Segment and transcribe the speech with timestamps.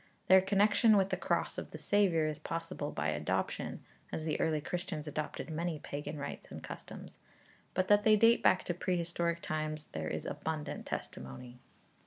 [0.29, 4.59] Their connection with the cross of the Saviour is possible by adoption as the early
[4.59, 7.19] Christians adopted many pagan rites and customs
[7.75, 11.59] but that they date back to pre historic times there is abundant testimony.